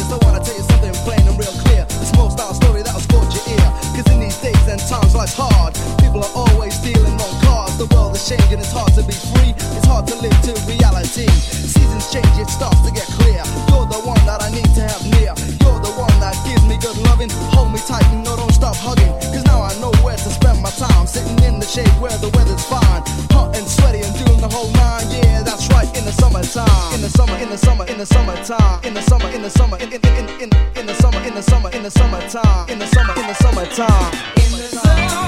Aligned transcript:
artist. 0.00 0.12
I 0.12 0.26
wanna 0.26 0.44
tell 0.44 0.56
you 0.56 0.62
something 0.64 0.92
plain 1.04 1.26
and 1.28 1.38
real 1.38 1.52
clear. 1.64 1.84
A 1.84 2.06
small 2.06 2.30
style 2.30 2.54
story 2.54 2.82
that'll 2.82 3.00
scorch 3.00 3.34
your 3.34 3.44
ear. 3.56 3.68
Cause 3.94 4.08
in 4.12 4.20
these 4.20 4.38
days 4.40 4.56
and 4.68 4.80
times 4.80 5.14
life's 5.14 5.34
hard. 5.36 5.74
People 6.00 6.24
are 6.24 6.34
always 6.34 6.74
stealing 6.74 7.14
on 7.20 7.30
cars. 7.44 7.76
The 7.76 7.86
world 7.94 8.16
is 8.16 8.26
changing, 8.28 8.58
it's 8.58 8.72
hard 8.72 8.92
to 8.94 9.02
be 9.02 9.12
free. 9.12 9.52
It's 9.76 9.86
hard 9.86 10.06
to 10.08 10.16
live 10.16 10.36
to 10.48 10.52
reality. 10.66 11.28
Seasons 11.28 12.10
change, 12.12 12.32
it 12.38 12.48
starts 12.48 12.80
to 12.86 12.92
get 12.92 13.06
clear. 13.20 13.42
You're 13.68 13.88
the 13.88 14.00
one 14.04 14.20
that 14.26 14.42
I 14.42 14.50
need 14.50 14.70
to 14.74 14.82
have 14.88 15.02
near. 15.04 15.32
You're 15.60 15.80
the 15.80 15.92
one 15.96 15.99
that 16.30 16.46
gives 16.46 16.64
me 16.66 16.78
good 16.78 16.96
loving. 17.10 17.30
Hold 17.54 17.72
me 17.72 17.80
tight 17.82 18.06
and 18.14 18.24
no, 18.24 18.36
don't 18.36 18.52
stop 18.52 18.76
hugging. 18.76 19.10
Cause 19.34 19.44
now 19.44 19.62
I 19.62 19.74
know 19.80 19.90
where 20.02 20.16
to 20.16 20.30
spend 20.30 20.62
my 20.62 20.70
time. 20.70 21.06
Sitting 21.06 21.38
in 21.42 21.58
the 21.58 21.66
shade 21.66 21.90
where 21.98 22.16
the 22.18 22.30
weather's 22.36 22.64
fine. 22.64 23.02
Hot 23.34 23.56
and 23.56 23.66
sweaty 23.66 24.00
and 24.06 24.14
doing 24.14 24.40
the 24.40 24.48
whole 24.48 24.70
nine. 24.78 25.06
Yeah, 25.10 25.42
that's 25.42 25.66
right, 25.74 25.90
in 25.98 26.04
the 26.04 26.12
summertime. 26.12 26.94
In 26.94 27.02
the 27.02 27.10
summer, 27.10 27.36
in 27.38 27.48
the 27.50 27.58
summer, 27.58 27.84
in 27.86 27.98
the 27.98 28.06
summertime. 28.06 28.84
In 28.84 28.94
the 28.94 29.02
summer, 29.02 29.28
in 29.30 29.42
the 29.42 29.50
summer, 29.50 29.76
in 29.78 29.88
in 29.92 30.02
in 30.20 30.26
in 30.44 30.50
in 30.78 30.86
the 30.86 30.94
summer, 30.94 31.20
in 31.26 31.34
the 31.34 31.42
summer, 31.42 31.70
in 31.70 31.82
the 31.82 31.90
summertime. 31.90 32.68
In 32.70 32.78
the 32.78 32.86
summer, 32.86 33.14
in 33.18 33.26
the 33.26 33.34
summertime. 33.34 34.12
In 34.38 34.50
the 34.54 34.68
summer, 34.70 35.18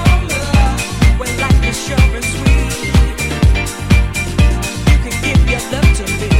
when 1.19 1.31
life 1.43 1.63
is 1.67 1.77
short 1.85 2.11
and 2.17 2.25
sweet, 2.33 2.71
you 4.91 4.97
can 5.03 5.15
give 5.25 5.41
your 5.51 5.63
love 5.71 5.91
to 5.99 6.05
me. 6.19 6.32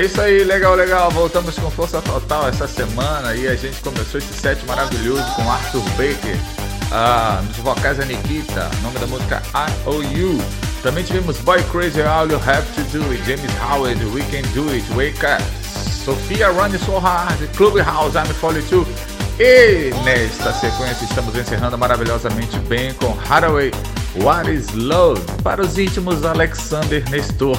É 0.00 0.04
isso 0.04 0.18
aí, 0.18 0.44
legal, 0.44 0.74
legal. 0.74 1.10
Voltamos 1.10 1.58
com 1.58 1.70
força 1.70 2.00
total 2.00 2.48
essa 2.48 2.66
semana 2.66 3.34
e 3.34 3.46
a 3.46 3.54
gente 3.54 3.82
começou 3.82 4.16
esse 4.16 4.32
set 4.32 4.64
maravilhoso 4.64 5.22
com 5.36 5.42
Arthur 5.42 5.82
Baker. 5.90 6.38
Ah, 6.90 7.42
nos 7.46 7.58
vocais 7.58 8.00
a 8.00 8.06
Nikita, 8.06 8.70
nome 8.82 8.98
da 8.98 9.06
música 9.06 9.42
I.O.U. 9.54 10.42
Também 10.82 11.04
tivemos 11.04 11.36
Boy 11.40 11.62
Crazy 11.64 12.00
All 12.00 12.26
You 12.30 12.36
Have 12.36 12.66
To 12.76 12.98
Do 12.98 13.12
It, 13.12 13.22
James 13.26 13.52
Howard, 13.60 14.02
We 14.06 14.22
Can 14.30 14.48
Do 14.54 14.70
It, 14.72 14.90
Wake 14.94 15.18
Up, 15.18 15.44
Sofia 16.02 16.48
Run 16.48 16.78
So 16.78 16.98
Hard, 16.98 17.38
Clubhouse, 17.54 18.16
I'm 18.16 18.32
42. 18.40 18.88
E 19.38 19.92
nesta 20.02 20.50
sequência 20.54 21.04
estamos 21.04 21.36
encerrando 21.36 21.76
maravilhosamente 21.76 22.58
bem 22.60 22.94
com 22.94 23.14
Hathaway, 23.28 23.70
What 24.22 24.50
Is 24.50 24.72
Love, 24.72 25.20
para 25.42 25.60
os 25.60 25.76
íntimos 25.76 26.24
Alexander 26.24 27.04
Nestor. 27.10 27.58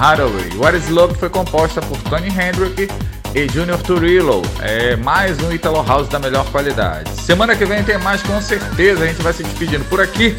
Hathaway. 0.00 0.56
What 0.56 0.74
is 0.74 0.88
Love 0.88 1.14
foi 1.14 1.28
composta 1.28 1.82
por 1.82 1.98
Tony 2.04 2.28
Hendrick 2.28 2.88
e 3.34 3.48
Junior 3.48 3.78
Turillo. 3.82 4.40
É 4.60 4.96
mais 4.96 5.38
um 5.42 5.52
Italo 5.52 5.84
House 5.86 6.08
da 6.08 6.18
melhor 6.18 6.50
qualidade. 6.50 7.10
Semana 7.20 7.54
que 7.54 7.66
vem 7.66 7.84
tem 7.84 7.98
mais 7.98 8.22
com 8.22 8.40
certeza. 8.40 9.04
A 9.04 9.06
gente 9.06 9.20
vai 9.20 9.34
se 9.34 9.42
despedindo 9.42 9.84
por 9.84 10.00
aqui. 10.00 10.34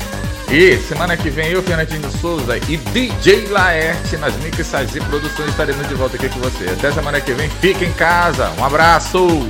E 0.49 0.77
semana 0.77 1.15
que 1.15 1.29
vem 1.29 1.51
eu, 1.51 1.61
Fernandinho 1.61 2.09
Souza 2.19 2.57
e 2.57 2.75
DJ 2.75 3.49
Laerte 3.49 4.17
nas 4.17 4.35
mixagens 4.37 4.95
e 4.95 4.99
produções 4.99 5.49
estaremos 5.49 5.87
de 5.87 5.93
volta 5.93 6.17
aqui 6.17 6.27
com 6.27 6.39
você. 6.39 6.65
Até 6.71 6.91
semana 6.91 7.21
que 7.21 7.31
vem. 7.31 7.47
Fique 7.61 7.85
em 7.85 7.93
casa. 7.93 8.51
Um 8.57 8.65
abraço. 8.65 9.47